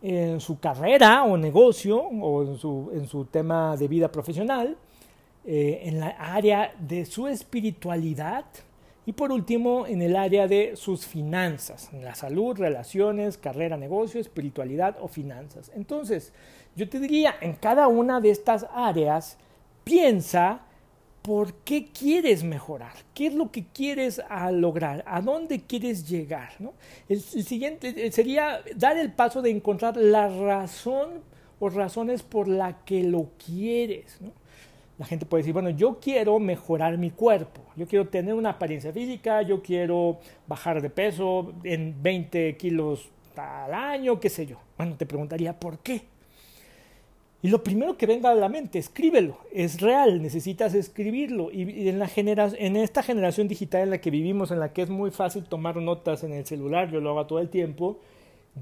[0.00, 4.76] en su carrera o negocio o en su, en su tema de vida profesional,
[5.44, 8.44] eh, en la área de su espiritualidad
[9.06, 14.20] y por último en el área de sus finanzas, en la salud, relaciones, carrera, negocio,
[14.20, 15.72] espiritualidad o finanzas.
[15.74, 16.32] Entonces,
[16.76, 19.36] yo te diría, en cada una de estas áreas,
[19.82, 20.62] piensa
[21.24, 24.20] por qué quieres mejorar, qué es lo que quieres
[24.52, 26.50] lograr, a dónde quieres llegar.
[27.08, 31.22] El, siguiente eh, sería dar el paso de encontrar la razón
[31.60, 34.18] o razones por la que lo quieres.
[34.98, 38.92] La gente puede decir, bueno, yo quiero mejorar mi cuerpo, yo quiero tener una apariencia
[38.92, 44.58] física, yo quiero bajar de peso en 20 kilos al año, qué sé yo.
[44.76, 46.02] Bueno, te preguntaría, ¿por qué?
[47.44, 49.36] Y lo primero que venga a la mente, escríbelo.
[49.52, 51.50] Es real, necesitas escribirlo.
[51.52, 54.88] Y, en, la en esta generación digital en la que vivimos, en la que es
[54.88, 57.98] muy fácil tomar notas en el celular, yo lo hago todo el tiempo,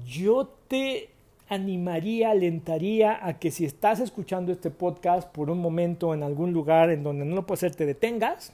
[0.05, 1.11] yo te
[1.47, 6.89] animaría, alentaría a que si estás escuchando este podcast por un momento en algún lugar
[6.89, 8.53] en donde no lo puedes hacer, te detengas,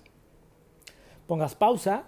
[1.25, 2.03] pongas pausa,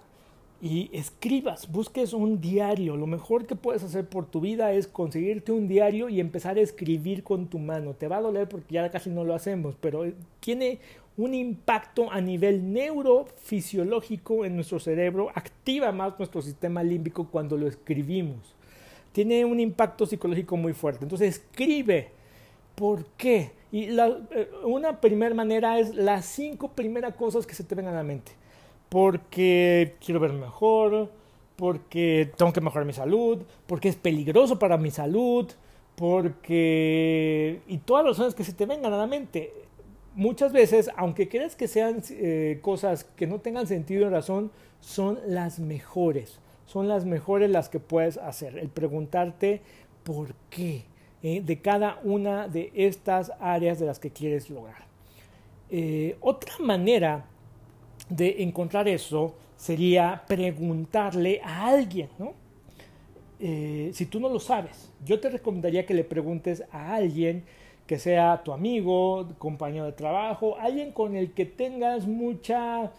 [0.62, 2.96] y escribas, busques un diario.
[2.96, 6.60] Lo mejor que puedes hacer por tu vida es conseguirte un diario y empezar a
[6.60, 7.94] escribir con tu mano.
[7.94, 10.04] Te va a doler porque ya casi no lo hacemos, pero
[10.38, 10.78] tiene
[11.16, 17.66] un impacto a nivel neurofisiológico en nuestro cerebro, activa más nuestro sistema límbico cuando lo
[17.66, 18.54] escribimos.
[19.10, 21.04] Tiene un impacto psicológico muy fuerte.
[21.04, 22.10] Entonces escribe.
[22.76, 23.50] ¿Por qué?
[23.72, 27.94] Y la, eh, una primera manera es las cinco primeras cosas que se te vengan
[27.94, 28.32] a la mente
[28.92, 31.10] porque quiero ver mejor,
[31.56, 35.50] porque tengo que mejorar mi salud, porque es peligroso para mi salud,
[35.96, 37.62] porque...
[37.66, 39.54] y todas las razones que se te vengan a la mente.
[40.14, 44.50] Muchas veces, aunque creas que sean eh, cosas que no tengan sentido y razón,
[44.80, 46.38] son las mejores.
[46.66, 48.58] Son las mejores las que puedes hacer.
[48.58, 49.62] El preguntarte
[50.04, 50.82] por qué
[51.22, 54.84] eh, de cada una de estas áreas de las que quieres lograr.
[55.70, 57.24] Eh, otra manera
[58.16, 62.34] de encontrar eso sería preguntarle a alguien, ¿no?
[63.40, 67.44] Eh, si tú no lo sabes, yo te recomendaría que le preguntes a alguien
[67.86, 72.92] que sea tu amigo, compañero de trabajo, alguien con el que tengas mucha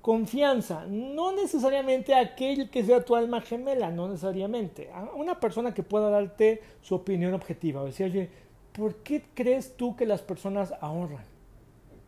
[0.00, 5.82] confianza, no necesariamente aquel que sea tu alma gemela, no necesariamente, a una persona que
[5.82, 8.30] pueda darte su opinión objetiva, o decir, oye,
[8.72, 11.24] ¿por qué crees tú que las personas ahorran?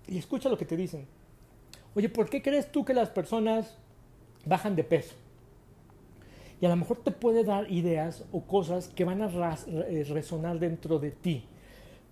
[0.08, 1.06] Y escucha lo que te dicen.
[1.94, 3.76] Oye, ¿por qué crees tú que las personas
[4.46, 5.14] bajan de peso?
[6.60, 9.28] Y a lo mejor te puede dar ideas o cosas que van a
[9.66, 11.44] eh, resonar dentro de ti.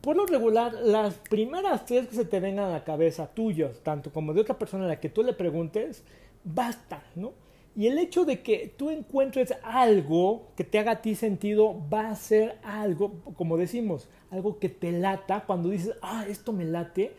[0.00, 4.12] Por lo regular, las primeras tres que se te vengan a la cabeza tuyas, tanto
[4.12, 6.02] como de otra persona a la que tú le preguntes,
[6.42, 7.32] bastan, ¿no?
[7.76, 12.10] Y el hecho de que tú encuentres algo que te haga a ti sentido va
[12.10, 15.44] a ser algo, como decimos, algo que te lata.
[15.46, 17.14] Cuando dices, ah, esto me late,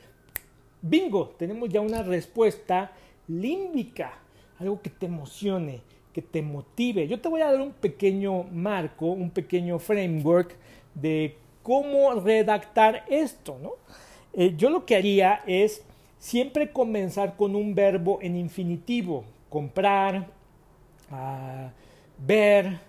[0.81, 2.91] Bingo, tenemos ya una respuesta
[3.27, 4.13] límbica,
[4.59, 7.07] algo que te emocione, que te motive.
[7.07, 10.55] Yo te voy a dar un pequeño marco, un pequeño framework
[10.95, 13.73] de cómo redactar esto, ¿no?
[14.33, 15.83] Eh, yo lo que haría es
[16.17, 20.27] siempre comenzar con un verbo en infinitivo, comprar,
[21.11, 21.69] ah,
[22.17, 22.79] ver,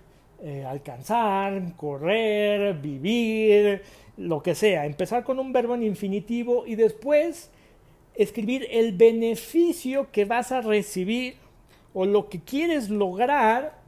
[0.43, 3.83] eh, alcanzar, correr, vivir,
[4.17, 4.87] lo que sea.
[4.87, 7.51] Empezar con un verbo en infinitivo y después
[8.15, 11.37] escribir el beneficio que vas a recibir
[11.95, 13.81] o lo que quieres lograr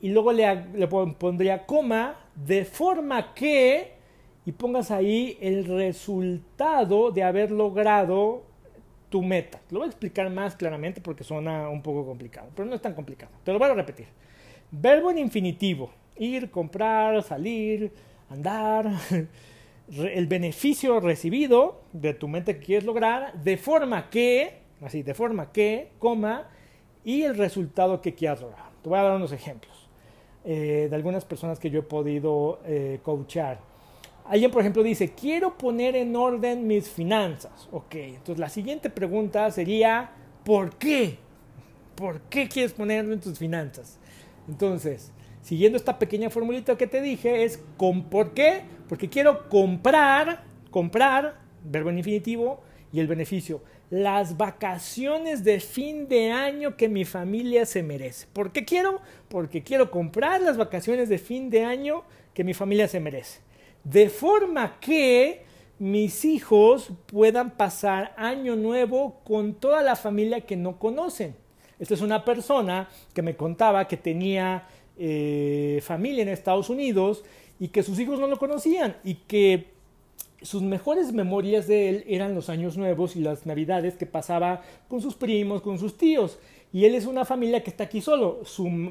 [0.00, 0.86] y luego le,
[1.18, 3.92] pondría coma de forma que
[4.44, 8.44] y pongas ahí el resultado de haber logrado
[9.08, 9.60] tu meta.
[9.70, 12.94] Lo voy a explicar más claramente porque suena un poco complicado, pero no es tan
[12.94, 13.32] complicado.
[13.42, 14.06] Te lo voy a repetir.
[14.70, 15.90] Verbo en infinitivo.
[16.16, 17.92] Ir, comprar, salir,
[18.30, 18.90] andar,
[19.88, 25.52] el beneficio recibido de tu mente que quieres lograr, de forma que, así, de forma
[25.52, 26.48] que, coma,
[27.04, 28.70] y el resultado que quieras lograr.
[28.82, 29.88] Te voy a dar unos ejemplos
[30.44, 33.60] eh, de algunas personas que yo he podido eh, coachar.
[34.24, 37.68] Alguien, por ejemplo, dice, quiero poner en orden mis finanzas.
[37.70, 40.10] Ok, entonces la siguiente pregunta sería,
[40.44, 41.18] ¿por qué?
[41.94, 44.00] ¿Por qué quieres poner en tus finanzas?
[44.48, 45.12] Entonces,
[45.46, 48.62] siguiendo esta pequeña formulita que te dije, es ¿con por qué?
[48.88, 56.32] Porque quiero comprar, comprar, verbo en infinitivo, y el beneficio, las vacaciones de fin de
[56.32, 58.26] año que mi familia se merece.
[58.32, 59.00] ¿Por qué quiero?
[59.28, 62.02] Porque quiero comprar las vacaciones de fin de año
[62.34, 63.38] que mi familia se merece.
[63.84, 65.44] De forma que
[65.78, 71.36] mis hijos puedan pasar año nuevo con toda la familia que no conocen.
[71.78, 74.66] Esta es una persona que me contaba que tenía
[74.98, 77.24] eh, familia en Estados Unidos
[77.58, 79.66] y que sus hijos no lo conocían y que
[80.42, 85.00] sus mejores memorias de él eran los años nuevos y las navidades que pasaba con
[85.00, 86.38] sus primos, con sus tíos.
[86.72, 88.40] Y él es una familia que está aquí solo.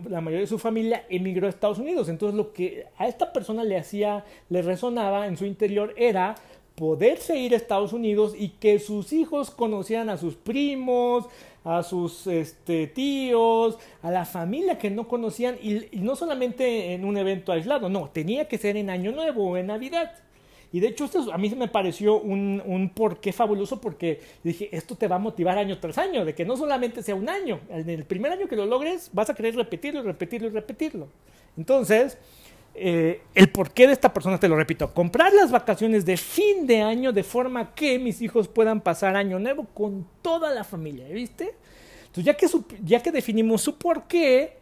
[0.10, 2.10] la mayoría de su familia emigró a Estados Unidos.
[2.10, 6.36] Entonces lo que a esta persona le hacía, le resonaba en su interior era
[6.76, 11.26] poderse ir a Estados Unidos y que sus hijos conocieran a sus primos,
[11.66, 17.18] a sus este, tíos, a la familia que no conocían y, no solamente en un
[17.18, 20.14] evento aislado, no, tenía que ser en Año Nuevo o en Navidad.
[20.72, 24.96] Y de hecho, esto a mí me pareció un, un porqué fabuloso porque dije, esto
[24.96, 27.90] te va a motivar año tras año, de que no solamente sea un año, en
[27.90, 31.08] el primer año que lo logres vas a querer repetirlo, repetirlo y repetirlo.
[31.58, 32.18] Entonces,
[32.78, 36.82] eh, el porqué de esta persona, te lo repito, comprar las vacaciones de fin de
[36.82, 41.56] año de forma que mis hijos puedan pasar año nuevo con toda la familia, ¿viste?
[42.08, 42.48] Entonces, ya que,
[42.84, 44.58] ya que definimos su porqué,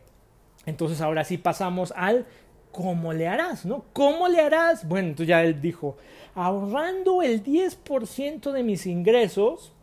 [0.68, 2.28] entonces ahora sí pasamos al
[2.72, 3.86] cómo le harás, ¿no?
[3.94, 4.88] ¿Cómo le harás?
[4.88, 5.98] Bueno, entonces ya él dijo,
[6.36, 9.74] ahorrando el 10% de mis ingresos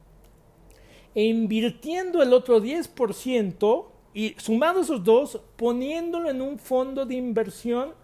[1.16, 7.99] e invirtiendo el otro 10% y sumando esos dos, poniéndolo en un fondo de inversión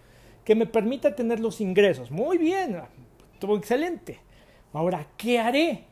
[0.47, 2.13] que me permita tener los ingresos.
[2.13, 2.81] Muy bien,
[3.41, 4.21] todo excelente.
[4.73, 5.87] Ahora, ¿qué haré?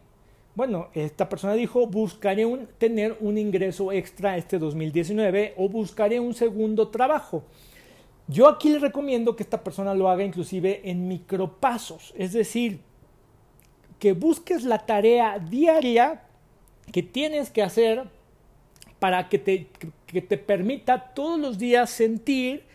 [0.55, 2.47] Bueno, esta persona dijo, buscaré
[2.79, 7.43] tener un ingreso extra este 2019 o buscaré un segundo trabajo.
[8.29, 12.79] Yo aquí le recomiendo que esta persona lo haga inclusive en micropasos, es decir,
[13.99, 16.23] que busques la tarea diaria
[16.93, 18.05] que tienes que hacer
[19.01, 19.67] para que te,
[20.07, 22.73] que te permita todos los días sentir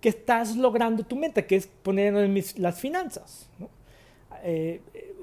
[0.00, 3.48] que estás logrando tu meta, que es poner en las finanzas.
[4.42, 4.80] Eh,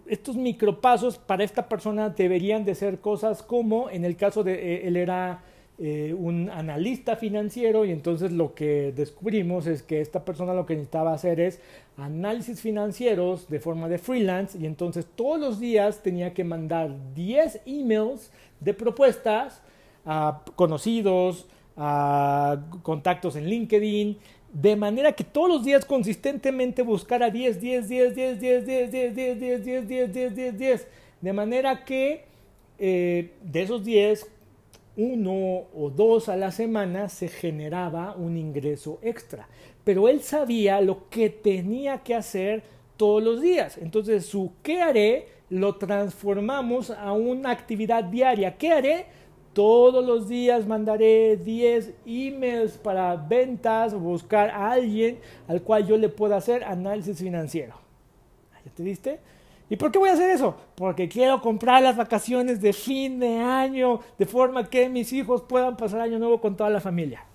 [0.08, 4.88] estos micropasos para esta persona deberían de ser cosas como, en el caso de eh,
[4.88, 5.42] él era
[5.80, 10.74] eh, un analista financiero y entonces lo que descubrimos es que esta persona lo que
[10.74, 11.60] necesitaba hacer es
[11.98, 17.62] análisis financieros de forma de freelance y entonces todos los días tenía que mandar 10
[17.66, 19.62] emails de propuestas
[20.06, 24.18] a conocidos, a contactos en LinkedIn,
[24.54, 29.16] de manera que todos los días consistentemente buscara 10, 10, 10, 10, 10, 10, 10,
[29.16, 30.88] 10, 10, 10, 10, 10, 10, 10.
[31.22, 32.26] De manera que
[32.78, 34.28] de esos 10,
[34.96, 39.48] uno o dos a la semana se generaba un ingreso extra.
[39.84, 42.64] Pero él sabía lo que tenía que hacer
[42.98, 43.78] todos los días.
[43.78, 45.28] Entonces su ¿qué haré?
[45.50, 48.58] lo transformamos a una actividad diaria.
[48.58, 49.06] ¿Qué haré?
[49.58, 55.18] Todos los días mandaré 10 emails para ventas o buscar a alguien
[55.48, 57.74] al cual yo le pueda hacer análisis financiero.
[58.64, 59.20] ¿Ya te diste?
[59.68, 60.56] ¿Y por qué voy a hacer eso?
[60.76, 65.76] Porque quiero comprar las vacaciones de fin de año de forma que mis hijos puedan
[65.76, 67.26] pasar año nuevo con toda la familia.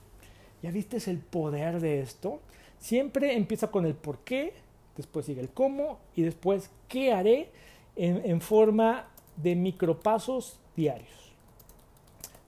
[0.63, 2.39] ¿Ya viste el poder de esto?
[2.79, 4.55] Siempre empieza con el por qué,
[4.97, 7.51] después sigue el cómo y después qué haré
[7.97, 11.22] en, en forma de micropasos diarios.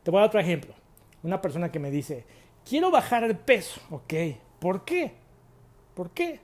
[0.04, 0.72] Te voy a dar otro ejemplo.
[1.24, 2.24] Una persona que me dice,
[2.68, 3.80] quiero bajar el peso.
[3.90, 4.12] Ok,
[4.60, 5.12] ¿por qué?
[5.94, 6.40] ¿Por qué?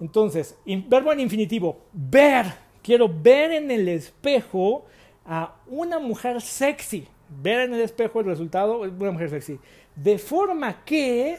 [0.00, 0.56] Entonces,
[0.88, 2.46] verbo en infinitivo, ver.
[2.82, 4.86] Quiero ver en el espejo
[5.24, 7.08] a una mujer sexy.
[7.42, 9.58] Ver en el espejo el resultado es una mujer sexy.
[9.96, 11.38] De forma que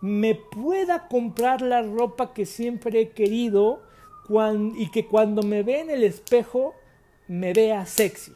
[0.00, 3.82] me pueda comprar la ropa que siempre he querido
[4.76, 6.74] y que cuando me ve en el espejo
[7.28, 8.32] me vea sexy.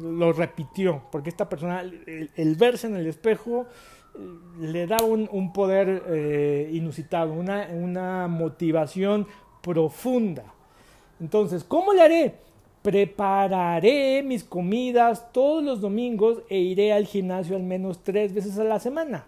[0.00, 3.66] Lo repitió, porque esta persona, el, verse en el espejo,
[4.14, 4.18] eh,
[4.60, 9.26] le da un, poder eh, inusitado, una, una motivación
[9.60, 10.44] profunda.
[11.20, 12.34] Entonces, ¿cómo le haré?
[12.82, 18.64] Prepararé mis comidas todos los domingos e iré al gimnasio al menos tres veces a
[18.64, 19.26] la semana.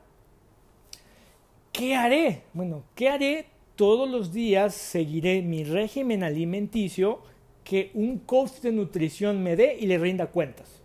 [1.73, 2.43] ¿Qué haré?
[2.55, 3.47] Bueno, ¿qué haré?
[3.77, 7.21] Todos los días seguiré mi régimen alimenticio
[7.69, 10.81] que un coach de nutrición me dé y le rinda cuentas.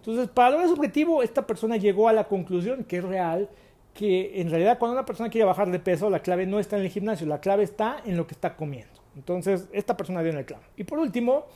[0.00, 3.48] Entonces, para lograr ese objetivo, esta persona llegó a la conclusión que es real,
[3.94, 6.82] que en realidad cuando una persona quiere bajar de peso, la clave no está en
[6.82, 8.92] el gimnasio, la clave está en lo que está comiendo.
[9.16, 10.62] Entonces, esta persona dio en el clavo.
[10.76, 11.46] Y por último,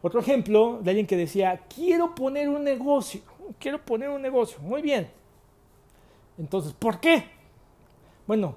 [0.00, 3.20] otro ejemplo de alguien que decía, quiero poner un negocio,
[3.58, 4.60] quiero poner un negocio.
[4.60, 5.08] Muy bien.
[6.38, 7.24] Entonces, ¿por qué?
[8.28, 8.54] Bueno,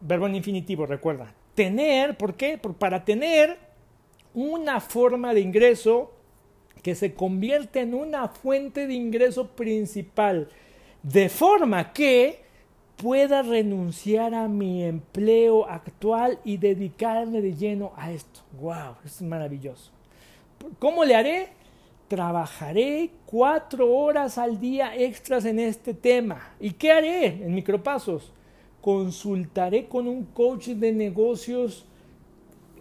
[0.00, 1.34] verbo en infinitivo, recuerda.
[1.56, 2.56] Tener, ¿por qué?
[2.78, 3.65] para tener
[4.36, 6.12] una forma de ingreso
[6.82, 10.48] que se convierte en una fuente de ingreso principal,
[11.02, 12.44] de forma que
[12.96, 18.42] pueda renunciar a mi empleo actual y dedicarme de lleno a esto.
[18.60, 18.96] ¡Wow!
[19.04, 19.90] Es maravilloso.
[20.78, 21.56] ¿Cómo le haré?
[22.08, 26.52] trabajaré cuatro horas al día extras en este tema.
[26.60, 28.32] ¿Y qué haré en micropasos?
[28.80, 31.84] Consultaré con un coach de negocios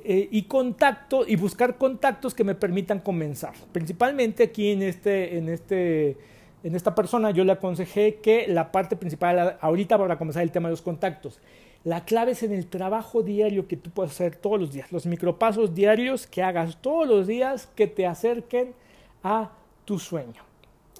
[0.08, 3.54] eh, y contacto y buscar contactos que me permitan comenzar.
[3.72, 6.18] Principalmente aquí en este, en este,
[6.64, 10.70] en esta persona yo le aconsejé que la parte principal ahorita para comenzar el tema
[10.70, 11.40] de los contactos.
[11.84, 15.08] La clave es en el trabajo diario que tú puedes hacer todos los días, los
[15.08, 18.76] micropasos diarios que hagas todos los días que te acerquen
[19.24, 19.50] a
[19.86, 20.44] tu sueño.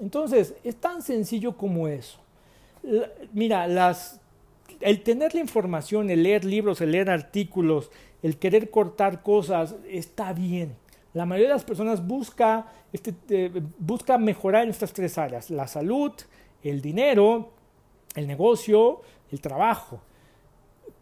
[0.02, 2.18] Entonces, es tan sencillo como eso.
[3.34, 4.20] Mira, las,
[4.80, 7.92] el tener la información, el leer libros, el leer artículos,
[8.22, 10.76] el querer cortar cosas, está bien.
[11.14, 16.12] La mayoría de las personas busca, este, busca mejorar en estas tres áreas, la salud,
[16.62, 17.52] el dinero,
[18.16, 19.02] el negocio,
[19.32, 20.02] el trabajo.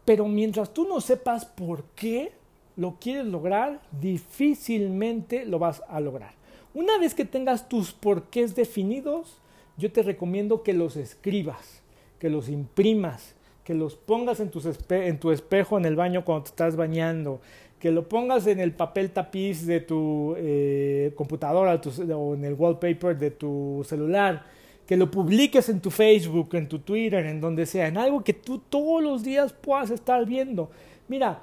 [0.04, 2.32] Pero mientras tú no sepas por qué
[2.76, 6.34] lo quieres lograr, difícilmente lo vas a lograr.
[6.74, 9.38] Una vez que tengas tus porqués definidos,
[9.76, 11.82] yo te recomiendo que los escribas,
[12.18, 13.33] que los imprimas,
[13.64, 14.50] que los pongas en,
[14.90, 17.40] en tu espejo en el baño cuando te estás bañando,
[17.78, 21.80] que lo pongas en el papel tapiz de tu eh, computadora
[22.14, 24.44] o en el wallpaper de tu celular,
[24.86, 28.34] que lo publiques en tu Facebook, en tu Twitter, en donde sea, en algo que
[28.34, 30.70] tú todos los días puedas estar viendo.
[31.08, 31.42] Mira,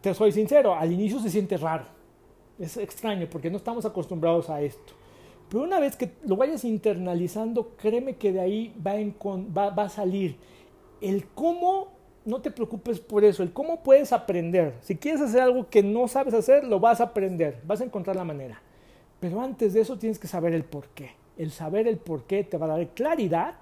[0.00, 2.02] te soy sincero, al inicio se siente raro
[2.58, 4.92] es extraño porque no estamos acostumbrados a esto.
[5.48, 8.94] Pero una vez que lo vayas internalizando, créeme que de ahí va,
[9.54, 10.36] va, va a salir.
[11.02, 11.88] El cómo,
[12.24, 14.74] no te preocupes por eso, el cómo puedes aprender.
[14.80, 18.16] Si quieres hacer algo que no sabes hacer, lo vas a aprender, vas a encontrar
[18.16, 18.62] la manera.
[19.20, 21.10] Pero antes de eso tienes que saber el por qué.
[21.36, 23.54] El saber el por qué te va a dar claridad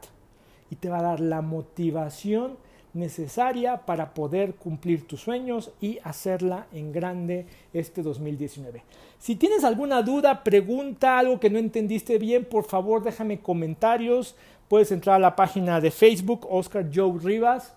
[0.70, 2.56] y te va a dar la motivación
[2.92, 8.82] necesaria para poder cumplir tus sueños y hacerla en grande este 2019.
[9.18, 14.34] Si tienes alguna duda, pregunta, algo que no entendiste bien, por favor déjame comentarios.
[14.70, 17.74] Puedes entrar a la página de Facebook, Oscar Joe Rivas.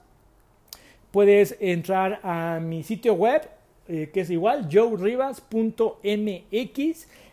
[1.09, 3.49] Puedes entrar a mi sitio web,
[3.87, 5.47] eh, que es igual, joerivas.mx.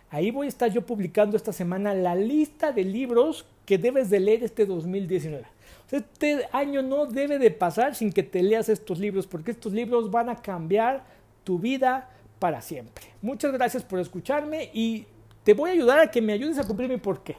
[0.09, 4.21] Ahí voy a estar yo publicando esta semana la lista de libros que debes de
[4.21, 5.45] leer este 2019.
[5.91, 10.11] Este año no debe de pasar sin que te leas estos libros, porque estos libros
[10.11, 11.05] van a cambiar
[11.45, 12.09] tu vida
[12.39, 13.05] para siempre.
[13.21, 15.05] Muchas gracias por escucharme y
[15.45, 17.37] te voy a ayudar a que me ayudes a cumplir mi porqué.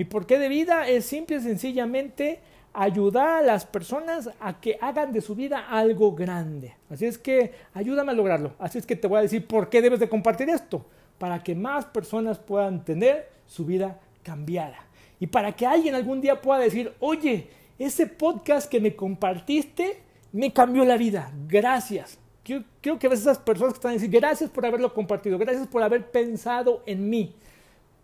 [0.00, 2.40] Mi porqué de vida es simple y sencillamente
[2.72, 6.74] ayudar a las personas a que hagan de su vida algo grande.
[6.88, 8.54] Así es que ayúdame a lograrlo.
[8.58, 10.86] Así es que te voy a decir por qué debes de compartir esto.
[11.18, 14.78] Para que más personas puedan tener su vida cambiada.
[15.18, 17.48] Y para que alguien algún día pueda decir, oye,
[17.78, 20.00] ese podcast que me compartiste
[20.32, 21.30] me cambió la vida.
[21.46, 22.18] Gracias.
[22.42, 25.82] Creo, que a veces esas personas que están diciendo, gracias por haberlo compartido, gracias por
[25.82, 27.34] haber pensado en mí.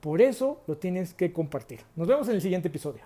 [0.01, 1.81] Por eso lo tienes que compartir.
[1.95, 3.03] Nos vemos en el siguiente episodio.